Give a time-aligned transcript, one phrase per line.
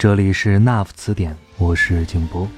[0.00, 2.48] 这里是 NAF 词典，我是静波。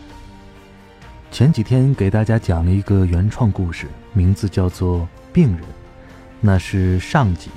[1.33, 5.01] 前几天给大家讲了一个原创故事，名字叫做
[5.33, 5.61] 《病人》，
[6.41, 7.51] 那是上集。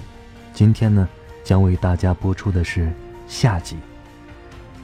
[0.55, 1.07] 今天呢，
[1.43, 2.91] 将为大家播出的是
[3.27, 3.77] 下集。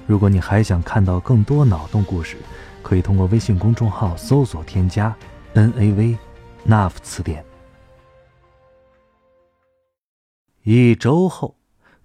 [0.05, 2.37] 如果你还想看到更多脑洞故事，
[2.83, 5.15] 可以通过微信公众号搜索添加
[5.55, 6.15] “NAV
[6.67, 7.43] NAF 词典。
[10.61, 11.55] 一周后，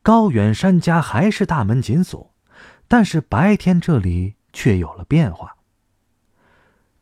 [0.01, 2.33] 高远山家还是大门紧锁。
[2.89, 5.57] 但是白天这里却有了变化。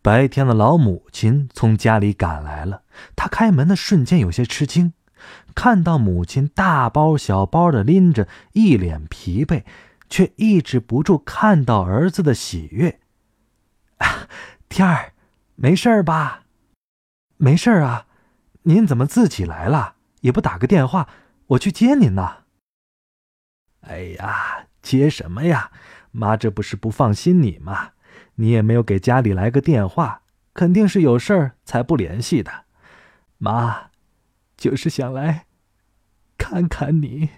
[0.01, 2.83] 白天的老母亲从家里赶来了，
[3.17, 4.93] 她开门的瞬间有些吃惊，
[5.55, 9.65] 看到母亲大包小包的拎着，一脸疲惫，
[10.11, 13.01] 却抑制不住看到儿子的喜悦。
[14.69, 15.15] 天儿，
[15.55, 16.43] 没事吧？
[17.39, 18.07] 没事啊，
[18.65, 19.95] 您怎么自己来了？
[20.21, 21.09] 也不打个电话，
[21.49, 22.45] 我去接您呢。
[23.81, 24.67] 哎呀！
[24.85, 25.73] 接什么呀，
[26.13, 27.93] 妈，这不是不放心你吗？
[28.35, 30.21] 你也没有给家里来个电话，
[30.53, 32.67] 肯定是有事儿才不联系的。
[33.39, 33.91] 妈，
[34.57, 35.47] 就是想来
[36.37, 37.31] 看看你。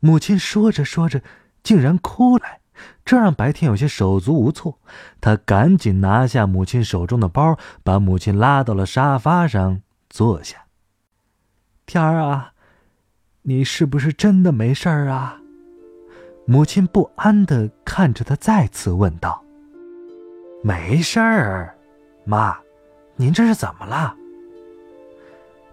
[0.00, 1.22] 母亲说着说着，
[1.62, 2.60] 竟然哭来，
[3.04, 4.78] 这让白天有些手足无措。
[5.20, 10.66] 他赶紧拿下母亲手中的包，把母亲拉到了沙发上坐下。
[11.86, 12.52] 天儿啊，
[13.42, 15.39] 你是不是真的没事儿啊？
[16.50, 19.40] 母亲不安的看着他，再次问道
[20.64, 21.72] ：“没事儿，
[22.24, 22.58] 妈，
[23.14, 24.16] 您这是怎么了？”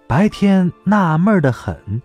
[0.06, 2.00] 白天纳闷的很，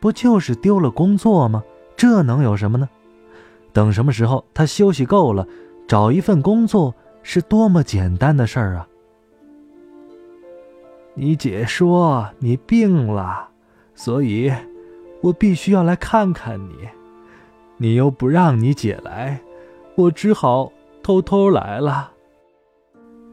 [0.00, 1.62] 不就是丢了工作吗？
[1.98, 2.88] 这能有什么呢？
[3.74, 5.46] 等什么时候他休息够了，
[5.86, 8.88] 找一份工作是多么简单的事儿啊！
[11.12, 13.50] 你姐说你病了，
[13.94, 14.50] 所以，
[15.20, 16.88] 我必须要来看看你。
[17.76, 19.40] 你又不让你姐来，
[19.96, 22.12] 我只好偷偷来了。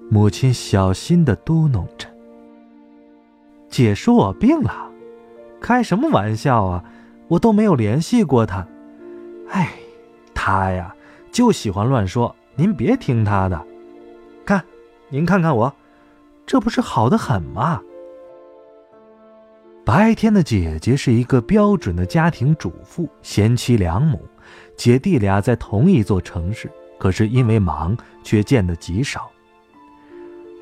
[0.10, 2.08] 母亲小心的嘟哝着
[3.70, 4.92] ：“姐说我病了，
[5.62, 6.84] 开什么玩笑啊！
[7.30, 8.68] 我都没有联系过她。
[9.50, 9.72] 哎，
[10.34, 10.94] 她呀，
[11.32, 12.36] 就喜欢乱说。
[12.56, 13.66] 您别听她的。
[14.44, 14.62] 看，
[15.08, 15.74] 您看看我，
[16.46, 17.82] 这不是好的很吗？”
[19.86, 24.20] 白天的姐姐是一个标准的家庭主妇，贤妻良母。
[24.76, 29.30] 姐弟俩在同一座城市，可是因为忙，却见得极少。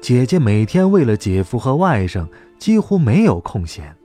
[0.02, 3.96] 姐姐每天为了姐夫和外甥，几乎没有空闲。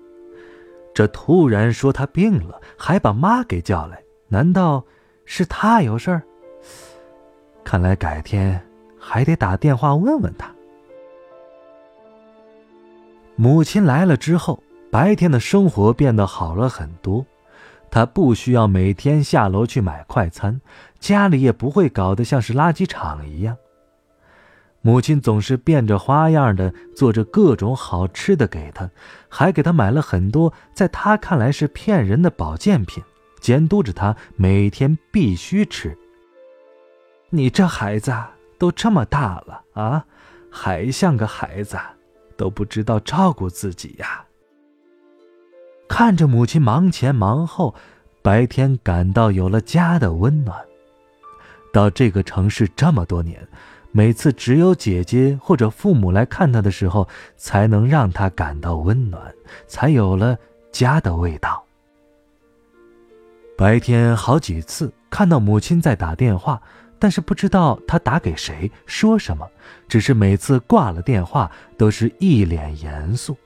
[0.93, 4.85] 这突然说她病了，还把妈给叫来，难道
[5.25, 6.23] 是她有事儿？
[7.65, 8.61] 看来改天
[8.99, 10.55] 还得打电话问问他。
[13.37, 17.25] 母亲来了之后，白天的生活变得好了很多。
[17.95, 20.61] 他不需要每天下楼去买快餐，
[20.99, 23.57] 家里也不会搞得像是垃圾场一样。
[24.81, 28.91] 母亲总是变着花样的做着各种好吃的给他，
[29.29, 33.01] 还给他买了很多在他看来是骗人的保健品，
[33.39, 35.97] 监督着他每天必须吃。
[37.31, 38.13] 你这孩子
[38.59, 40.05] 都这么大了啊，
[40.51, 41.79] 还像个孩子，
[42.37, 44.25] 都不知道照顾自己呀。
[45.89, 47.75] 看着母亲忙前忙后，
[48.23, 50.59] 白天感到有了家的温暖。
[51.73, 53.47] 到这个城市这么多年，
[53.93, 57.07] 每次只有姐姐或者父母来看他的时候，
[57.37, 59.35] 才能让他感到温暖，
[59.67, 60.37] 才有了
[60.73, 61.63] 家的味道。
[63.57, 66.61] 白天好几次看到母亲在打电话，
[66.99, 69.49] 但是不知道她打给谁，说什么，
[69.87, 73.37] 只是每次挂了电话，都是一脸严肃。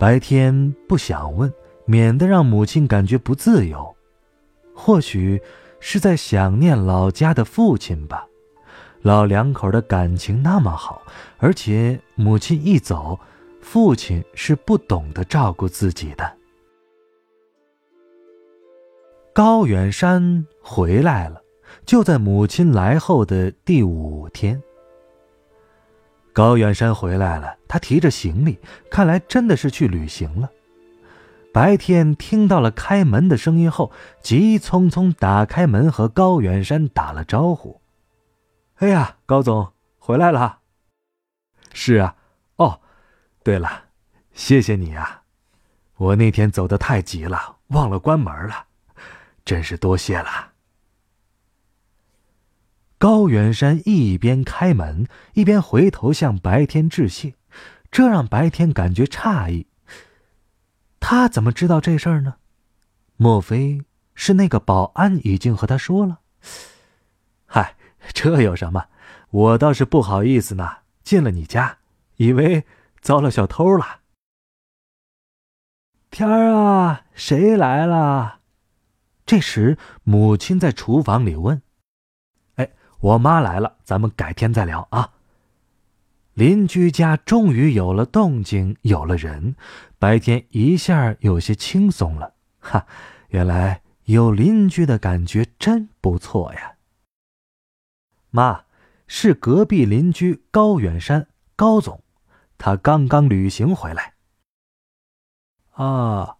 [0.00, 1.52] 白天不想问，
[1.84, 3.94] 免得让母亲感觉不自由。
[4.74, 5.38] 或许
[5.78, 8.26] 是在想念老家的父亲吧。
[9.02, 11.02] 老两口的感情那么好，
[11.36, 13.20] 而且母亲一走，
[13.60, 16.32] 父亲是不懂得照顾自己的。
[19.34, 21.42] 高远山回来了，
[21.84, 24.62] 就在母亲来后的第五天。
[26.40, 28.58] 高远山回来了，他提着行李，
[28.90, 30.50] 看来真的是去旅行了。
[31.52, 33.92] 白天听到了开门的声音后，
[34.22, 37.82] 急匆匆打开门和高远山打了招呼
[38.80, 40.60] ：“哎呀，高总回来了。
[41.74, 42.16] ”“是啊，
[42.56, 42.80] 哦，
[43.44, 43.82] 对了，
[44.32, 45.20] 谢谢你啊，
[45.98, 48.64] 我那天走的太急了，忘了关门了，
[49.44, 50.49] 真是多谢了。”
[53.00, 57.32] 高远山一边开门，一边回头向白天致谢，
[57.90, 59.66] 这让白天感觉诧异。
[61.00, 62.34] 他怎么知道这事儿呢？
[63.16, 63.80] 莫非
[64.14, 66.20] 是那个保安已经和他说了？
[67.46, 67.74] 嗨，
[68.12, 68.88] 这有什么？
[69.30, 70.80] 我倒是不好意思呢。
[71.02, 71.78] 进了你家，
[72.16, 72.66] 以为
[73.00, 74.00] 遭了小偷了。
[76.10, 78.40] 天儿啊，谁来了？
[79.24, 81.62] 这时，母亲在厨房里问：“，
[83.00, 85.14] 我妈来了，咱们改天再聊啊。”
[86.34, 89.56] 邻居家终于有了动静，有了人，
[89.98, 92.34] 白天一下有些轻松了。
[92.60, 92.86] 哈，
[93.28, 96.76] 原来有邻居的感觉真不错呀。
[98.30, 98.64] 妈，
[99.06, 101.26] 是隔壁邻居高远山
[101.56, 102.02] 高总，
[102.56, 104.14] 他刚刚旅行回来。
[105.72, 106.36] 啊，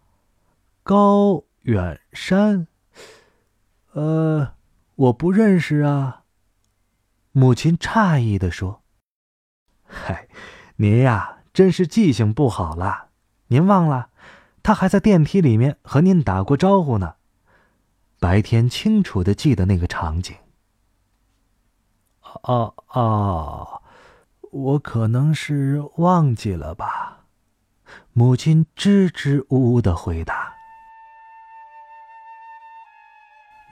[0.81, 2.67] 高远山，
[3.91, 4.53] 呃，
[4.95, 6.20] 我不认识啊。
[7.31, 8.83] 母亲诧异地说。
[9.85, 10.27] 嗨，
[10.75, 13.09] 您呀，真是记性不好了。
[13.47, 14.09] 您忘了，
[14.63, 17.15] 他还在电梯里面和您打过招呼呢。
[18.19, 20.35] 白天清楚的记得那个场景。
[22.43, 23.81] 哦哦，
[24.51, 27.25] 我可能是忘记了吧？
[28.13, 30.53] 母亲支支吾吾的回答。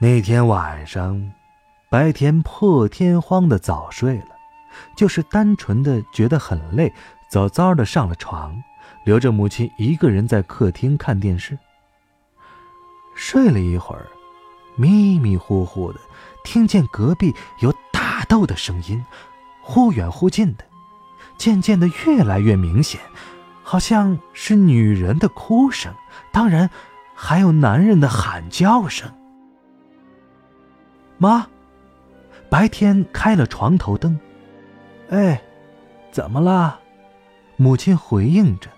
[0.00, 1.32] 那天晚上，
[1.90, 4.26] 白天破天荒的早睡了。
[4.96, 6.92] 就是单纯的觉得很累，
[7.28, 8.62] 早早的上了床，
[9.04, 11.58] 留着母亲一个人在客厅看电视。
[13.16, 14.06] 睡了一会儿，
[14.76, 15.98] 迷迷糊糊的
[16.44, 19.04] 听见隔壁有打斗的声音，
[19.60, 20.64] 忽远忽近的，
[21.36, 23.00] 渐渐的越来越明显，
[23.64, 25.92] 好像是女人的哭声，
[26.30, 26.70] 当然
[27.16, 29.12] 还有男人的喊叫声。
[31.18, 31.48] 妈，
[32.50, 34.18] 白天开了床头灯。
[35.08, 35.40] 哎，
[36.10, 36.80] 怎么了？
[37.56, 38.68] 母亲回应着，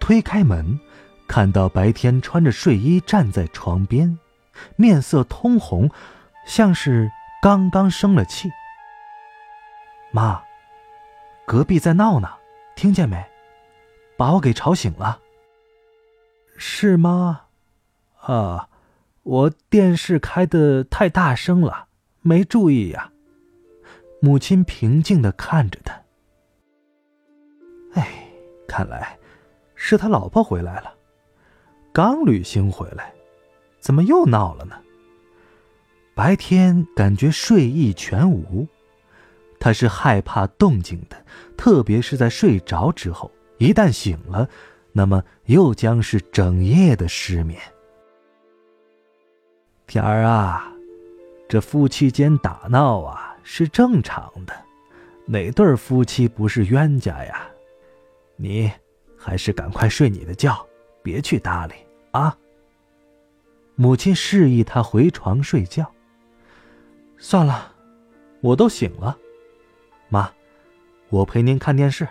[0.00, 0.80] 推开门，
[1.28, 4.18] 看到白天穿着睡衣站在床边，
[4.76, 5.88] 面色通红，
[6.44, 7.10] 像是
[7.40, 8.50] 刚刚生了气。
[10.10, 10.42] 妈，
[11.46, 12.28] 隔壁在闹呢，
[12.74, 13.24] 听见没？
[14.16, 15.20] 把我给吵醒了。
[16.56, 17.42] 是吗？
[18.22, 18.68] 啊，
[19.22, 21.86] 我电视开的太大声了，
[22.22, 23.12] 没注意呀。
[24.22, 25.98] 母亲平静的看着他。
[27.94, 28.06] 哎，
[28.68, 29.18] 看来
[29.74, 30.94] 是他老婆回来了，
[31.92, 33.12] 刚旅行回来，
[33.80, 34.76] 怎么又闹了呢？
[36.14, 38.68] 白天感觉睡意全无，
[39.58, 41.16] 他是害怕动静的，
[41.56, 44.46] 特别是在睡着之后，一旦醒了，
[44.92, 47.58] 那么又将是整夜的失眠。
[49.86, 50.70] 天儿啊，
[51.50, 53.36] 这夫妻间打闹啊！
[53.42, 54.54] 是正常的，
[55.26, 57.50] 哪对夫妻不是冤家呀？
[58.36, 58.70] 你
[59.18, 60.64] 还是赶快睡你的觉，
[61.02, 61.74] 别去搭理
[62.12, 62.38] 啊。
[63.74, 65.92] 母亲示意他回床睡觉。
[67.18, 67.74] 算了，
[68.42, 69.18] 我都醒了。
[70.08, 70.30] 妈，
[71.08, 72.06] 我陪您看电视。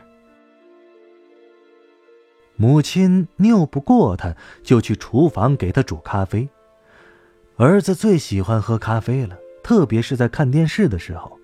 [2.57, 6.49] 母亲拗不过他，就去厨房给他煮咖啡。
[7.61, 9.37] 儿子最喜欢喝咖啡了。
[9.61, 11.37] 特别是在看电视的时候，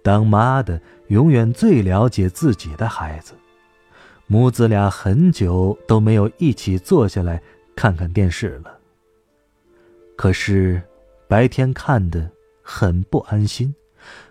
[0.00, 3.34] 当妈的永远最了解自己的孩子。
[4.28, 7.42] 母子俩很久都没有一起坐下来
[7.74, 8.78] 看看电视了。
[10.14, 10.80] 可是
[11.26, 12.30] 白天看的
[12.62, 13.74] 很不安心，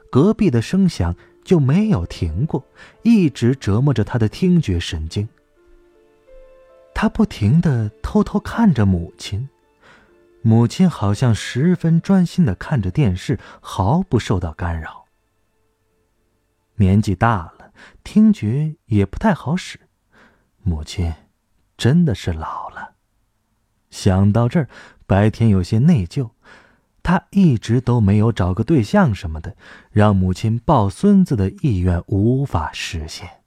[0.09, 2.63] 隔壁的声响就没有停过，
[3.03, 5.27] 一直折磨着他的听觉神经。
[6.93, 9.47] 他不停的偷偷看着母亲。
[10.47, 15.05] 母亲好像十分专心的看着电视，毫不受到干扰。
[16.75, 17.73] 年纪大了，
[18.03, 19.79] 听觉也不太好使，
[20.61, 21.11] 母亲
[21.75, 22.93] 真的是老了。
[23.89, 24.69] 想到这儿，
[25.07, 26.29] 白天有些内疚，
[27.01, 29.57] 他一直都没有找个对象什么的，
[29.89, 33.41] 让母亲抱孙子的意愿无法实现。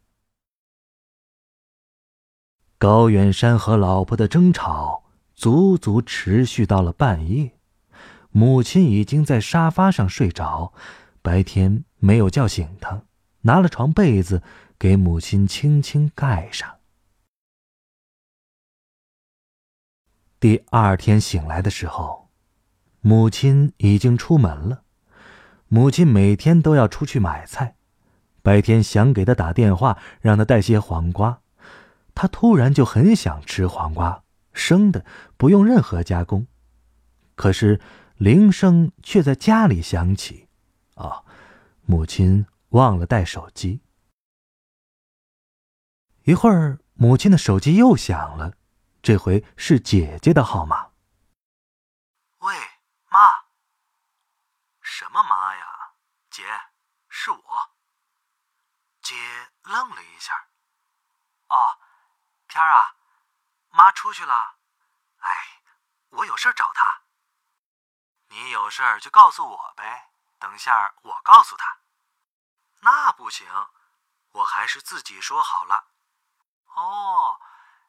[2.77, 5.05] 高远山和老婆的争吵。
[5.39, 7.53] 足足持续到了半夜，
[8.31, 10.73] 母亲已经在沙发上睡着，
[11.23, 13.03] 白天没有叫醒她，
[13.43, 14.43] 拿了床被子
[14.77, 16.79] 给母亲轻轻盖上。
[20.41, 22.31] 第二天醒来的时候，
[23.01, 24.83] 母亲已经出门了。
[25.69, 27.77] 母亲每天都要出去买菜，
[28.43, 31.43] 白天想给他打电话，让他带些黄瓜。
[32.13, 34.25] 他突然就很想吃黄瓜，
[34.59, 36.47] 生的，不用任何加工。
[37.37, 37.81] 可是
[38.17, 40.49] 铃声却在家里响起，
[40.97, 41.25] 哦，
[41.87, 43.81] 母亲忘了带手机。
[46.25, 48.55] 一会儿，母亲的手机又响了，
[49.01, 50.91] 这回是姐姐的号码。
[52.41, 52.55] 喂，
[53.09, 53.19] 妈。
[54.83, 55.65] 什么妈呀？
[56.29, 56.43] 姐，
[57.09, 57.39] 是我。
[59.01, 59.15] 姐
[59.63, 60.33] 愣了一下。
[61.49, 61.57] 哦，
[62.49, 62.98] 天儿啊，
[63.71, 64.59] 妈出去了。
[65.19, 65.63] 哎，
[66.11, 67.03] 我有事找她。
[68.29, 71.79] 你有事就告诉我呗，等下我告诉她。
[72.81, 73.47] 那不行，
[74.33, 75.89] 我还是自己说好了。
[76.75, 77.41] 哦，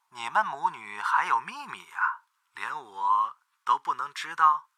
[0.09, 2.23] 你们母女还有秘密呀？
[2.55, 4.69] 连我都不能知道。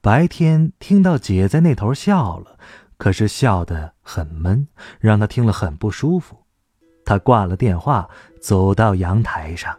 [0.00, 2.58] 白天听到姐在那头笑了，
[2.96, 4.68] 可是笑得很闷，
[5.00, 6.39] 让他听了很不舒服。
[7.10, 8.08] 他挂了电话，
[8.40, 9.76] 走到阳台上。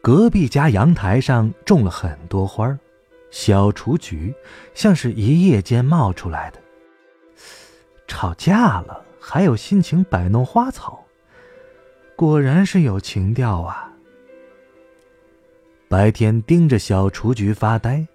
[0.00, 2.78] 隔壁家阳台上种了很多花
[3.32, 4.32] 小雏菊，
[4.74, 6.60] 像是一夜间冒出来的。
[8.06, 9.04] 吵架了。
[9.18, 11.04] 还有心情摆弄花草，
[12.14, 13.92] 果然是有情调啊！
[15.88, 18.06] 白天盯着小雏菊发呆，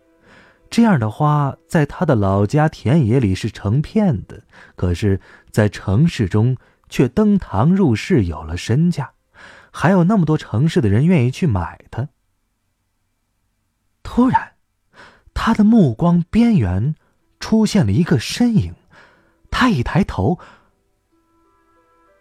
[0.69, 4.41] 这样的花在他的老家田野里是成片的，
[4.75, 6.55] 可是，在城市中
[6.89, 9.11] 却登堂入室，有了身价，
[9.71, 12.09] 还有那么多城市的人愿意去买它。
[14.03, 14.53] 突然，
[15.33, 16.95] 他的目光边缘
[17.39, 18.73] 出现了一个身影，
[19.51, 20.39] 他一抬头。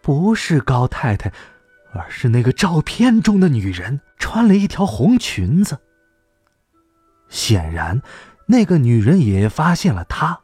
[0.01, 1.33] 不是高太太，
[1.93, 5.79] 而是那个照片中的女人，穿了一条红裙子。
[7.27, 8.01] 显然，
[8.45, 10.41] 那个女人也发现了他，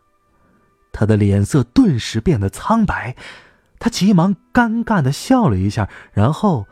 [0.92, 3.16] 她的脸色顿时变得苍白，
[3.84, 6.66] 他急忙尴尬的笑了一下，然后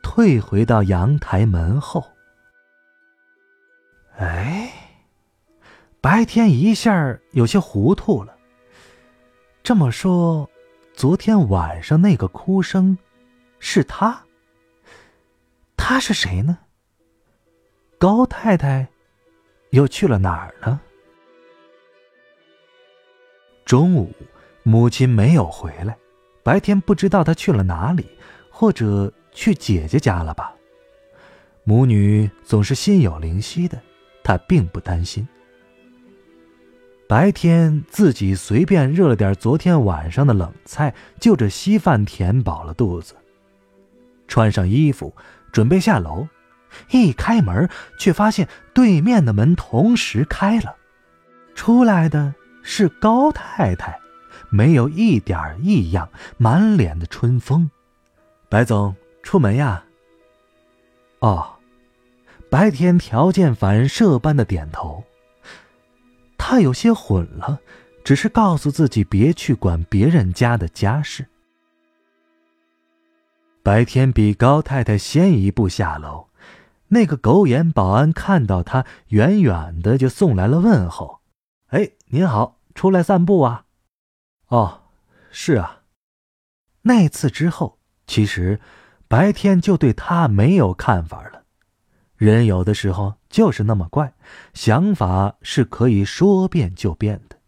[0.00, 2.08] 退回到阳台门后。
[4.16, 4.72] 哎，
[6.00, 8.36] 白天一下有些糊涂了。
[9.64, 10.48] 这么说。
[10.94, 12.96] 昨天晚上那个哭声，
[13.58, 14.22] 是他。
[15.76, 16.58] 他是谁呢？
[17.98, 18.86] 高太太
[19.70, 20.80] 又去了哪儿呢？
[23.64, 24.14] 中午，
[24.62, 25.96] 母亲没有回来，
[26.42, 28.06] 白天不知道她去了哪里，
[28.50, 30.52] 或者去姐姐家了吧。
[31.64, 33.80] 母女总是心有灵犀的，
[34.24, 35.26] 她并不担心。
[37.08, 43.14] 白天自己随便热了点昨天晚上的冷菜，就着稀饭填饱了肚子。
[44.26, 45.14] 穿上衣服，
[45.52, 46.26] 准备下楼，
[46.90, 47.68] 一开门，
[47.98, 50.74] 却发现对面的门同时开了，
[51.54, 54.00] 出来的是高太太，
[54.52, 57.70] 没有一点异样，满脸的春风。
[58.50, 59.82] 白总，出门呀？
[61.20, 61.54] 哦，
[62.50, 65.02] 白天条件反射般的点头。
[66.36, 67.60] 他有些混了，
[68.04, 71.26] 只是告诉自己别去管别人家的家事。
[73.62, 76.26] 白天比高太太先一步下楼，
[76.88, 81.20] 那个狗眼保安看到他，远远的就送来了问候
[81.70, 83.64] ：“哎，您好，出来散步啊
[84.52, 84.82] ？”“哦，
[85.30, 85.80] 是啊。”
[86.84, 88.60] 那次之后，其实
[89.08, 91.44] 白天就对他没有看法了。
[92.16, 94.12] 人有的时候就是那么怪，
[94.52, 97.38] 想法是可以说变就变的。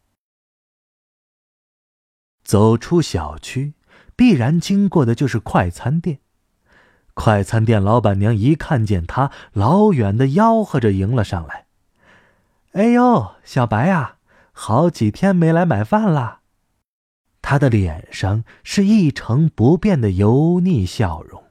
[2.43, 3.75] 走出小区，
[4.17, 6.21] 必然经过的就是快餐店。
[7.13, 11.67] 快餐店老板娘一看见他，老远的吆喝着迎了上来
[12.73, 14.17] ：“哎呦，小白呀，
[14.53, 16.41] 好几天没来买饭了。”
[17.47, 21.45] 他的脸上是一成不变的油腻笑容。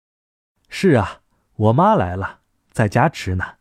[0.70, 1.20] “是啊，
[1.56, 2.40] 我妈来了。”
[2.72, 3.56] 在家吃呢。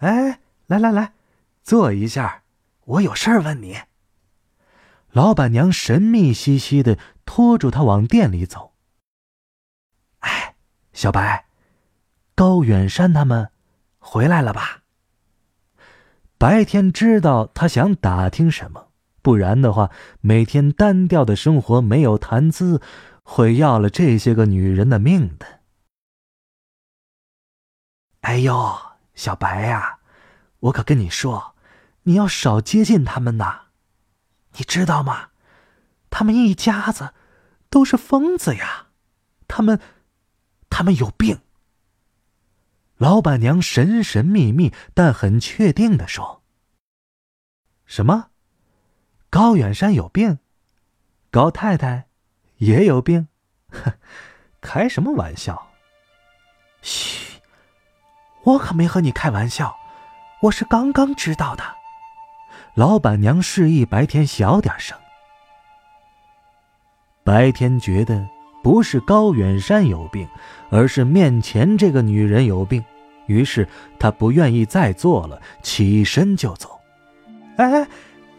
[0.00, 1.14] 哎，来来来，
[1.62, 2.42] 坐一下，
[2.84, 3.78] 我有事儿问你。
[5.10, 8.74] 老板娘神秘兮兮的拖住他往店里走。
[10.18, 10.54] 哎，
[10.92, 11.46] 小白，
[12.34, 13.50] 高远山他们
[13.98, 14.82] 回来了吧？
[16.36, 18.85] 白天知道他想打听什么，
[19.26, 19.90] 不然的话，
[20.20, 22.80] 每天单调的生活没有谈资，
[23.24, 25.62] 会要了这些个女人的命的。
[28.20, 28.78] 哎呦，
[29.16, 29.98] 小白呀，
[30.60, 31.56] 我可跟你说，
[32.04, 33.62] 你要少接近他们呐，
[34.58, 35.30] 你知道吗？
[36.08, 37.12] 他们一家子
[37.68, 38.86] 都是疯子呀，
[39.48, 39.80] 他们，
[40.70, 41.40] 他们有病。
[42.96, 46.44] 老板娘神神秘秘但很确定的说
[47.86, 48.30] ：“什么？
[49.30, 50.38] 高远山有病？
[51.30, 52.06] 高太太
[52.56, 53.28] 也有病？
[53.70, 53.92] 哼
[54.60, 55.68] 开什么玩笑？
[56.82, 57.40] 嘘，
[58.44, 59.76] 我可没和你开玩笑，
[60.42, 61.64] 我是刚刚知道的。”
[62.74, 64.98] 老板娘示意白天小点声。
[67.24, 68.26] 白天觉得。
[68.62, 70.28] 不是高远山有病，
[70.70, 72.84] 而是面前这个女人有病。
[73.26, 76.76] 于是他不愿意再做了，起身就走。
[77.58, 77.86] 哎，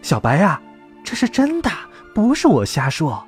[0.01, 0.62] 小白呀，
[1.08, 1.72] 这是真的，
[2.14, 3.26] 不是我瞎说。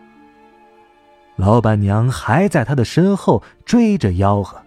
[1.37, 4.61] 老板娘还在他的身后追着吆喝。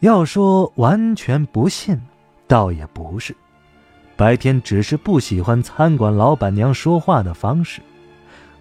[0.00, 2.02] 要说完全不信，
[2.48, 3.32] 倒也不是。
[4.16, 7.80] 白天只是不喜欢餐馆老板娘说话的方式，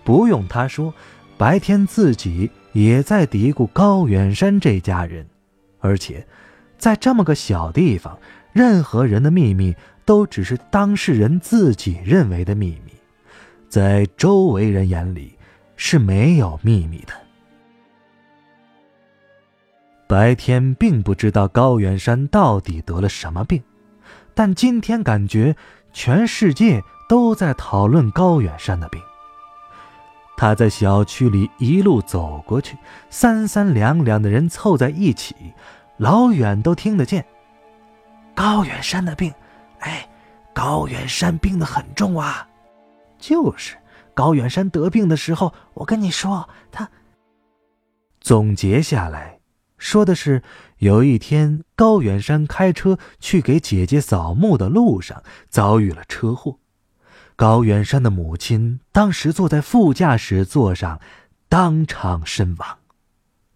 [0.03, 0.93] 不用他说。
[1.39, 5.25] 白天自己也在嘀咕高远山这家人，
[5.79, 6.27] 而且，
[6.77, 8.15] 在这么个小地方，
[8.53, 12.93] 任何人的秘密都只是当事人自己认为的秘密，
[13.69, 15.37] 在周围人眼里
[15.75, 17.13] 是没有秘密的。
[20.07, 23.63] 白天并不知道高远山到底得了什么病，
[24.33, 25.55] 但今天感觉
[25.93, 29.01] 全世界都在讨论高远山的病。
[30.35, 32.75] 他在小区里一路走过去，
[33.09, 35.35] 三三两两的人凑在一起，
[35.97, 37.23] 老远都听得见。
[38.33, 39.31] 高远山的病，
[39.81, 40.09] 哎，
[40.53, 42.47] 高远山病得很重啊。
[43.19, 43.77] 就是
[44.15, 46.89] 高远山得病的时候，我跟你说，他
[48.19, 49.39] 总结下来
[49.77, 50.41] 说的是，
[50.77, 56.57] 有一天高远山开车去给姐姐扫墓的路上遭遇了车祸。
[57.35, 60.99] 高远山的母亲当时坐在副驾驶座上，
[61.49, 62.77] 当场身亡。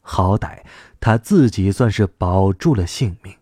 [0.01, 0.60] 好歹
[1.00, 3.36] 他自己算是保住了性命，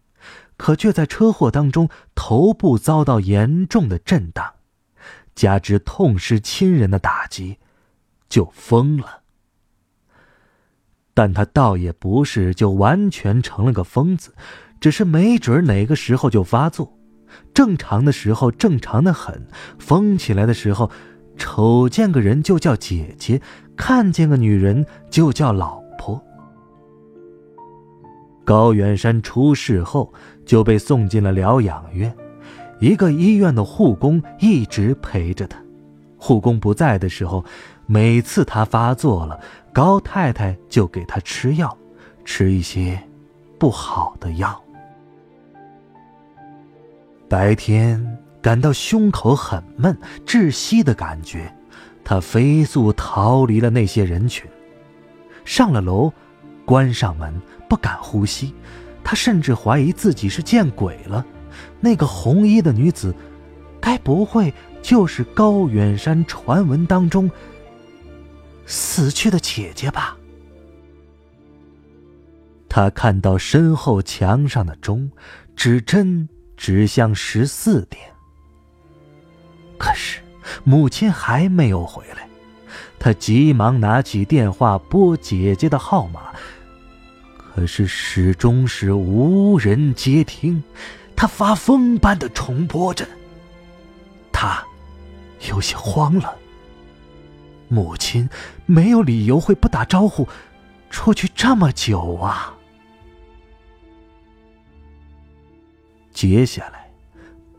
[0.57, 4.53] 可却在车祸当中头部遭到严重的震荡，
[5.35, 7.57] 加之痛失亲人的打击，
[8.29, 9.21] 就疯了。
[11.13, 14.33] 但他倒也不是就完全成了个疯子，
[14.81, 16.97] 只是没准哪个时候就发作。
[17.53, 19.47] 正常的时候正常的很，
[19.79, 20.89] 疯起来的时候，
[21.37, 23.41] 瞅见个人就叫姐姐，
[23.75, 26.23] 看见个女人就叫老婆。
[28.45, 30.13] 高远山出事后
[30.45, 32.13] 就被送进了疗养院，
[32.79, 35.57] 一个医院的护工一直陪着他。
[36.17, 37.43] 护工不在的时候，
[37.85, 39.39] 每次他发作了，
[39.73, 41.77] 高太太就给他吃药，
[42.23, 42.97] 吃一些
[43.59, 44.61] 不好的药。
[47.27, 51.53] 白天感到胸口很闷、窒息的感觉，
[52.03, 54.49] 他飞速逃离了那些人群，
[55.43, 56.11] 上了楼，
[56.63, 57.33] 关上门，
[57.67, 58.53] 不敢呼吸。
[59.03, 61.25] 他甚至怀疑自己是见鬼了。
[61.79, 63.13] 那个红衣的女子，
[63.81, 67.29] 该不会就是高远山传闻当中
[68.65, 70.17] 死去的姐姐吧？
[72.69, 75.11] 他看到身后墙上的钟，
[75.55, 76.27] 指针。
[76.55, 77.99] 指向十四点，
[79.77, 80.21] 可是
[80.63, 82.29] 母亲还没有回来。
[82.99, 86.31] 他急忙拿起电话拨姐姐的号码，
[87.53, 90.63] 可是始终是无人接听。
[91.15, 93.07] 他发疯般的重拨着，
[94.31, 94.63] 他
[95.49, 96.35] 有些慌了。
[97.67, 98.27] 母亲
[98.65, 100.27] 没有理由会不打招呼
[100.89, 102.53] 出去这么久啊。
[106.11, 106.89] 接下来，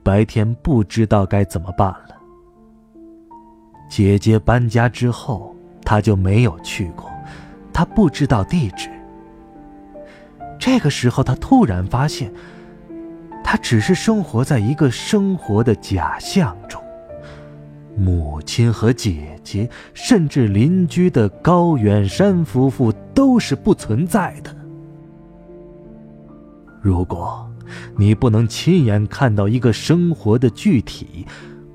[0.02, 2.16] 白天不知道该怎么办了。
[3.88, 5.54] 姐姐搬家之后，
[5.85, 7.11] 他就没有去过，
[7.72, 8.90] 他不知道地址。
[10.58, 12.32] 这个时候，他突然发现，
[13.42, 16.82] 他只是生活在一个生活的假象中。
[17.96, 24.54] 母亲和姐姐，甚至邻居的高远山夫妇，都是不存在的。
[26.80, 27.48] 如果。
[27.96, 31.26] 你不能亲眼看到一个生活的具体，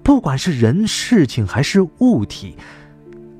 [0.03, 2.55] 不管是人、事情还是物体，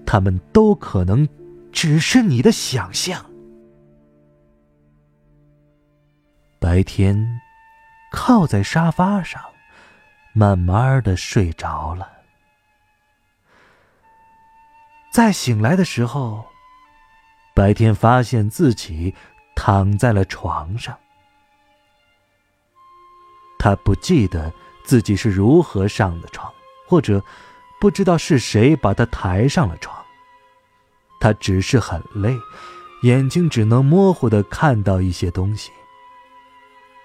[0.04, 1.30] 他们都可能
[1.72, 3.24] 只是你的想象。
[6.60, 7.40] 白天，
[8.12, 9.42] 靠在沙发上，
[10.34, 12.12] 慢慢的睡着了。
[15.10, 16.46] 再醒来的时候，
[17.56, 19.16] 白天发现自己
[19.56, 20.98] 躺在了床上。
[23.58, 24.52] 他不记得
[24.84, 26.54] 自己是如何上的床，
[26.86, 27.24] 或者
[27.80, 29.98] 不知道是谁把他抬上了床。
[31.22, 32.38] 他只是很累，
[33.04, 35.72] 眼睛只能模糊的看到一些东西。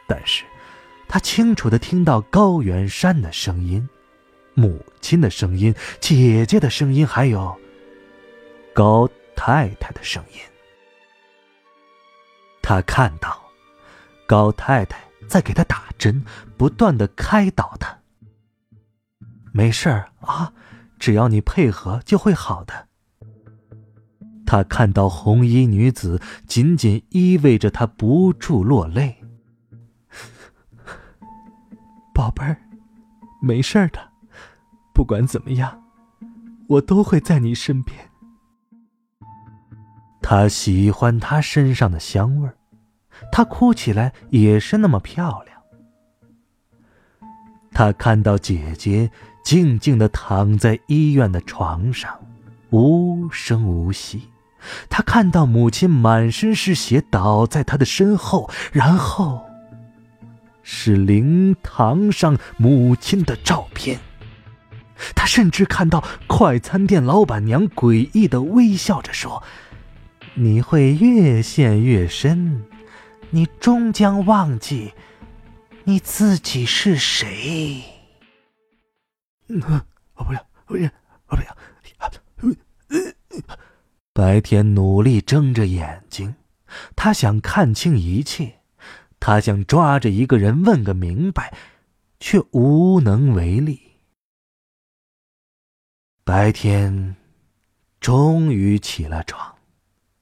[0.06, 0.44] 但是，
[1.08, 3.88] 他清楚的听到高原山的声音，
[4.54, 7.56] 母亲的声音，姐姐的声音，还有
[8.74, 10.38] 高太太的声音。
[12.62, 13.42] 他看到
[14.26, 16.24] 高太太在给他打针，
[16.56, 17.98] 不断的开导他。
[19.52, 20.52] 没事儿啊，
[20.98, 22.88] 只要你配合，就会好的。
[24.46, 29.23] 他看到红衣女子紧紧依偎着他，不住落泪。
[32.44, 32.56] 儿，
[33.40, 33.98] 没事的，
[34.92, 35.82] 不管怎么样，
[36.68, 37.98] 我都会在你身边。
[40.22, 42.56] 他喜欢她身上的香味儿，
[43.30, 45.54] 她哭起来也是那么漂亮。
[47.72, 49.10] 他看到姐姐
[49.44, 52.16] 静静的躺在医院的床上，
[52.70, 54.30] 无声无息。
[54.88, 59.44] 他看到母亲满身是血倒在他的身后，然后
[60.64, 64.00] 是灵堂上母亲的照片。
[65.14, 69.42] 他甚至看到快餐店老板娘诡异的微笑着说
[70.34, 72.64] ：“你会越陷越深，
[73.30, 74.94] 你终将忘记
[75.84, 77.82] 你自己是谁。”
[80.14, 80.90] 我不要，不要，
[81.28, 81.56] 我不要。
[84.12, 86.36] 白天努力睁着眼睛，
[86.94, 88.60] 他想看清一切，
[89.26, 91.56] 他想抓着一个人问个明白，
[92.20, 94.02] 却无能为力。
[96.24, 97.16] 白天，
[98.00, 99.56] 终于起了床，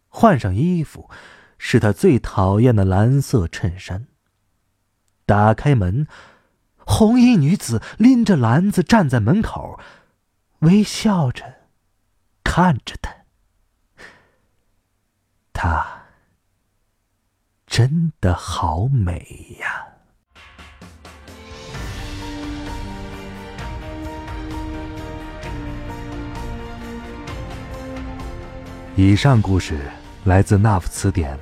[0.08, 1.10] 换上衣服，
[1.58, 4.06] 是他最讨厌的蓝色衬衫。
[5.26, 6.06] 打开门，
[6.76, 9.80] 红衣女子拎着篮子站在门口，
[10.60, 11.62] 微笑着
[12.44, 13.12] 看着他。
[15.52, 16.01] 她
[17.82, 19.84] 真的好美呀！
[28.94, 29.80] 以上故事
[30.26, 31.34] 来自《那夫词典》，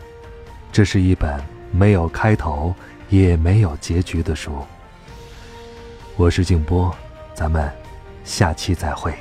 [0.72, 1.38] 这是一本
[1.70, 2.74] 没有开头
[3.10, 4.64] 也没有结局的书。
[6.16, 6.90] 我是静波，
[7.34, 7.70] 咱们
[8.24, 9.14] 下期再会。